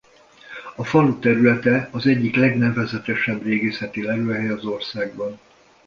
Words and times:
A 0.75 0.83
falu 0.83 1.19
területe 1.19 1.89
az 1.91 2.07
egyik 2.07 2.35
legnevezetesebb 2.35 3.43
régészeti 3.43 4.01
lelőhely 4.03 4.49
az 4.49 4.65
országban. 4.65 5.39